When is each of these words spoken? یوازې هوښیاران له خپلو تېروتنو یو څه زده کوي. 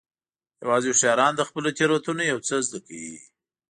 یوازې 0.63 0.87
هوښیاران 0.91 1.33
له 1.39 1.43
خپلو 1.49 1.75
تېروتنو 1.77 2.23
یو 2.31 2.39
څه 2.47 2.55
زده 2.67 2.79
کوي. 2.87 3.15